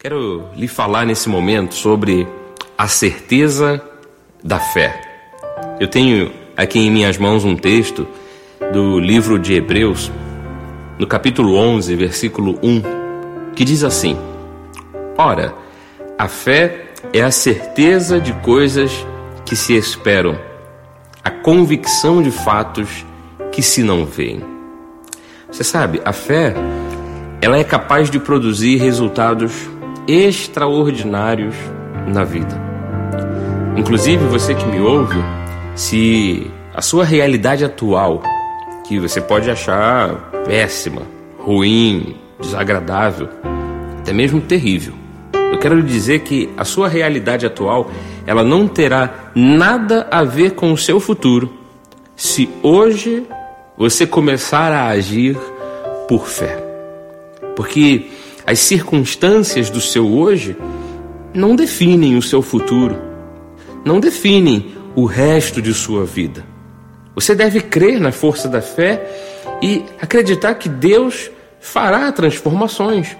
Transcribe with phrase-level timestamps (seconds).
[0.00, 2.24] Quero lhe falar nesse momento sobre
[2.78, 3.82] a certeza
[4.44, 5.02] da fé.
[5.80, 8.06] Eu tenho aqui em minhas mãos um texto
[8.72, 10.08] do livro de Hebreus,
[11.00, 14.16] no capítulo 11, versículo 1, que diz assim:
[15.16, 15.52] Ora,
[16.16, 19.04] a fé é a certeza de coisas
[19.44, 20.38] que se esperam,
[21.24, 23.04] a convicção de fatos
[23.50, 24.44] que se não veem.
[25.50, 26.54] Você sabe, a fé,
[27.42, 29.76] ela é capaz de produzir resultados
[30.08, 31.54] extraordinários
[32.06, 32.58] na vida.
[33.76, 35.22] Inclusive, você que me ouve,
[35.76, 38.22] se a sua realidade atual,
[38.86, 40.14] que você pode achar
[40.46, 41.02] péssima,
[41.38, 43.28] ruim, desagradável,
[44.00, 44.94] até mesmo terrível,
[45.52, 47.90] eu quero lhe dizer que a sua realidade atual,
[48.26, 51.52] ela não terá nada a ver com o seu futuro,
[52.16, 53.26] se hoje
[53.76, 55.36] você começar a agir
[56.08, 56.64] por fé.
[57.54, 58.10] Porque
[58.48, 60.56] as circunstâncias do seu hoje
[61.34, 62.96] não definem o seu futuro,
[63.84, 66.46] não definem o resto de sua vida.
[67.14, 69.06] Você deve crer na força da fé
[69.60, 73.14] e acreditar que Deus fará transformações.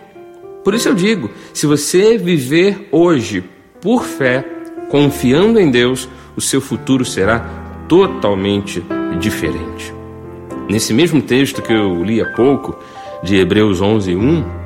[0.65, 3.45] Por isso eu digo: se você viver hoje
[3.83, 4.43] por fé,
[4.89, 7.41] confiando em Deus, o seu futuro será
[7.87, 8.83] totalmente
[9.21, 9.93] diferente.
[10.71, 12.79] Nesse mesmo texto que eu li há pouco,
[13.23, 14.58] de Hebreus 11, 1,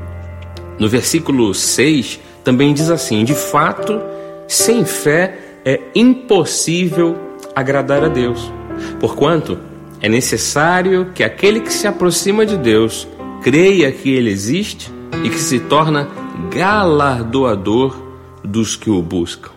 [0.82, 4.00] no versículo 6 também diz assim: De fato,
[4.48, 7.16] sem fé é impossível
[7.54, 8.52] agradar a Deus,
[8.98, 9.60] porquanto
[10.00, 13.06] é necessário que aquele que se aproxima de Deus
[13.44, 14.90] creia que ele existe
[15.22, 16.08] e que se torna
[16.50, 17.96] galardoador
[18.42, 19.52] dos que o buscam.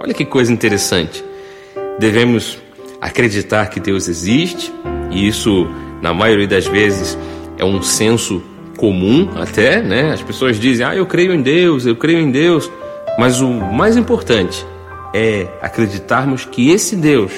[0.00, 1.24] Olha que coisa interessante.
[1.98, 2.56] Devemos
[3.00, 4.72] acreditar que Deus existe,
[5.10, 5.66] e isso,
[6.00, 7.18] na maioria das vezes,
[7.58, 8.40] é um senso
[8.76, 10.12] comum até, né?
[10.12, 12.70] As pessoas dizem, ah, eu creio em Deus, eu creio em Deus.
[13.18, 14.64] Mas o mais importante
[15.14, 17.32] é acreditarmos que esse Deus,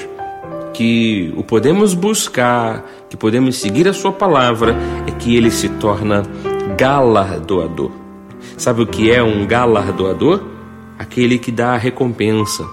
[0.73, 6.23] que o podemos buscar, que podemos seguir a sua palavra, é que ele se torna
[6.77, 7.91] galardoador.
[8.57, 10.41] Sabe o que é um galardoador?
[10.97, 12.65] Aquele que dá a recompensa,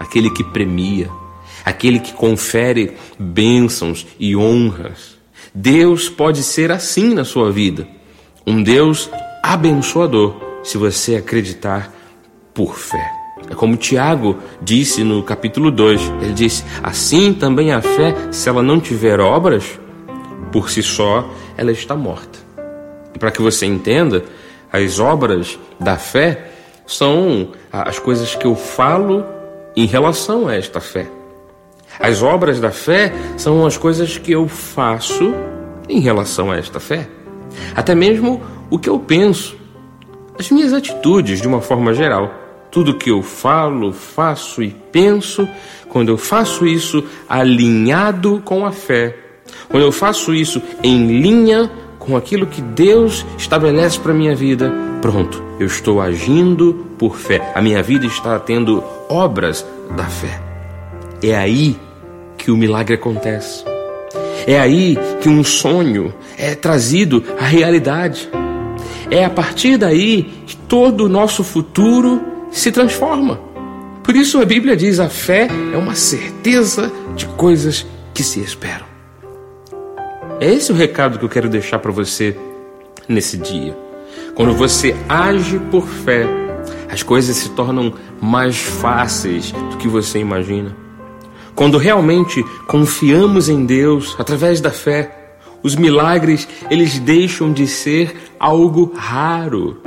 [0.00, 1.10] aquele que premia,
[1.64, 5.16] aquele que confere bênçãos e honras.
[5.54, 7.95] Deus pode ser assim na sua vida
[8.46, 9.10] um Deus
[9.42, 11.92] abençoador se você acreditar
[12.54, 13.12] por fé.
[13.50, 18.62] É como Tiago disse no capítulo 2: ele disse: Assim também a fé, se ela
[18.62, 19.78] não tiver obras,
[20.52, 22.38] por si só, ela está morta.
[23.14, 24.24] E para que você entenda,
[24.72, 26.50] as obras da fé
[26.86, 29.24] são as coisas que eu falo
[29.74, 31.08] em relação a esta fé.
[31.98, 35.34] As obras da fé são as coisas que eu faço
[35.88, 37.08] em relação a esta fé
[37.74, 38.40] até mesmo
[38.70, 39.56] o que eu penso,
[40.38, 42.32] as minhas atitudes de uma forma geral.
[42.70, 45.48] Tudo que eu falo, faço e penso,
[45.88, 49.16] quando eu faço isso alinhado com a fé,
[49.68, 55.42] quando eu faço isso em linha com aquilo que Deus estabelece para minha vida, pronto,
[55.58, 57.52] eu estou agindo por fé.
[57.54, 60.40] A minha vida está tendo obras da fé.
[61.22, 61.76] É aí
[62.36, 63.75] que o milagre acontece.
[64.46, 68.28] É aí que um sonho é trazido à realidade.
[69.10, 73.40] É a partir daí que todo o nosso futuro se transforma.
[74.04, 78.86] Por isso a Bíblia diz: a fé é uma certeza de coisas que se esperam.
[80.38, 82.36] É esse o recado que eu quero deixar para você
[83.08, 83.76] nesse dia.
[84.34, 86.24] Quando você age por fé,
[86.88, 90.85] as coisas se tornam mais fáceis do que você imagina.
[91.56, 95.10] Quando realmente confiamos em Deus através da fé,
[95.62, 99.80] os milagres eles deixam de ser algo raro.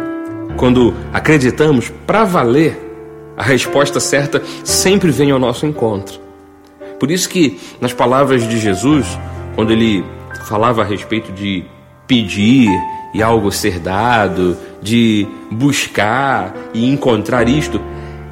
[0.57, 2.75] Quando acreditamos para valer,
[3.37, 6.19] a resposta certa sempre vem ao nosso encontro.
[6.99, 9.05] Por isso que nas palavras de Jesus,
[9.53, 10.03] quando ele
[10.47, 11.63] falava a respeito de
[12.07, 12.67] pedir
[13.13, 17.79] e algo ser dado, de buscar e encontrar isto,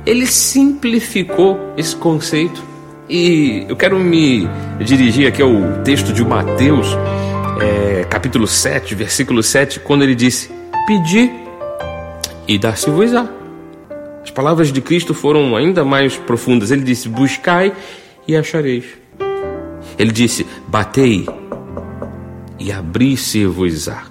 [0.07, 2.76] ele simplificou esse conceito
[3.09, 4.47] e eu quero me
[4.83, 6.87] dirigir aqui ao texto de Mateus,
[7.61, 10.49] é, capítulo 7, versículo 7, quando ele disse:
[10.85, 11.31] Pedi
[12.47, 13.27] e dar-se-vos-á.
[14.23, 16.71] As palavras de Cristo foram ainda mais profundas.
[16.71, 17.73] Ele disse: Buscai
[18.27, 18.85] e achareis.
[19.97, 21.25] Ele disse: Batei
[22.59, 24.03] e abri-se-vos-á.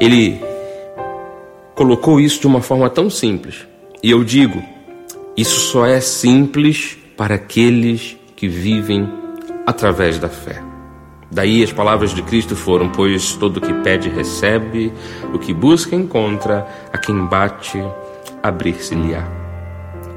[0.00, 0.40] Ele
[1.74, 3.66] colocou isso de uma forma tão simples.
[4.02, 4.62] E eu digo:
[5.36, 9.12] isso só é simples para aqueles que vivem
[9.66, 10.62] através da fé.
[11.28, 14.92] Daí as palavras de Cristo foram: Pois todo o que pede recebe,
[15.34, 17.82] o que busca encontra, a quem bate,
[18.40, 19.28] abrir-se-lhe-á.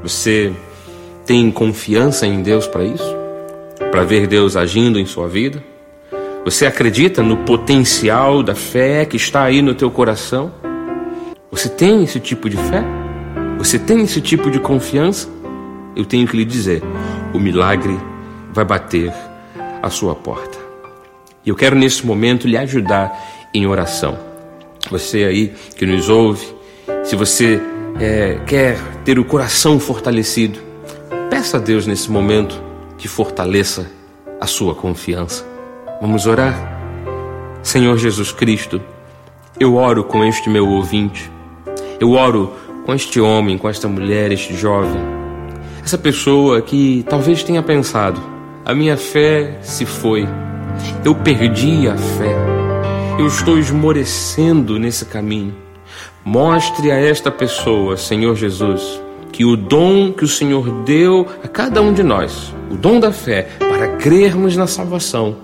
[0.04, 0.54] Você
[1.26, 3.16] tem confiança em Deus para isso?
[3.90, 5.62] Para ver Deus agindo em sua vida?
[6.46, 10.52] Você acredita no potencial da fé que está aí no teu coração?
[11.50, 12.84] Você tem esse tipo de fé?
[13.58, 15.28] Você tem esse tipo de confiança?
[15.96, 16.82] Eu tenho que lhe dizer:
[17.34, 17.98] o milagre
[18.54, 19.14] vai bater
[19.82, 20.58] à sua porta.
[21.46, 24.18] E eu quero nesse momento lhe ajudar em oração.
[24.90, 26.46] Você aí que nos ouve,
[27.04, 27.60] se você
[28.00, 30.60] é, quer ter o coração fortalecido,
[31.30, 32.62] peça a Deus nesse momento
[32.98, 33.90] que fortaleça
[34.40, 35.46] a sua confiança.
[36.00, 36.80] Vamos orar?
[37.64, 38.82] Senhor Jesus Cristo,
[39.60, 41.30] eu oro com este meu ouvinte,
[42.00, 42.54] eu oro
[42.86, 45.21] com este homem, com esta mulher, este jovem,
[45.84, 48.22] essa pessoa que talvez tenha pensado:
[48.66, 50.28] a minha fé se foi,
[51.04, 52.36] eu perdi a fé,
[53.20, 55.56] eu estou esmorecendo nesse caminho.
[56.24, 59.02] Mostre a esta pessoa, Senhor Jesus,
[59.32, 63.12] que o dom que o Senhor deu a cada um de nós, o dom da
[63.12, 65.38] fé, para crermos na salvação,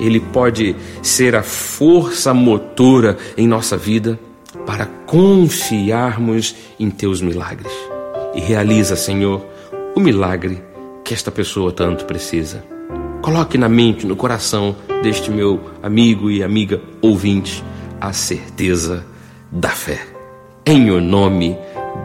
[0.00, 4.18] ele pode ser a força motora em nossa vida
[4.66, 7.72] para confiarmos em teus milagres.
[8.34, 9.44] E realiza, Senhor,
[9.94, 10.62] o milagre
[11.04, 12.64] que esta pessoa tanto precisa.
[13.22, 17.64] Coloque na mente, no coração deste meu amigo e amiga ouvinte
[18.00, 19.04] a certeza
[19.50, 20.06] da fé.
[20.66, 21.56] Em o nome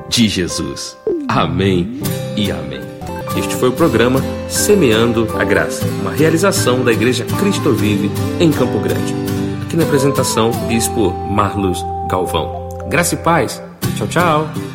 [0.07, 0.97] de Jesus.
[1.27, 1.99] Amém
[2.35, 2.81] e amém.
[3.37, 8.09] Este foi o programa Semeando a Graça, uma realização da Igreja Cristo Vive
[8.39, 9.13] em Campo Grande.
[9.63, 12.69] Aqui na apresentação, Bispo Marlos Galvão.
[12.89, 13.61] Graça e paz.
[13.95, 14.68] Tchau, tchau.